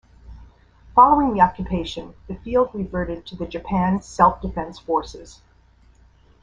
[0.95, 5.43] Following the occupation, the field reverted to the Japan Self-Defense Forces.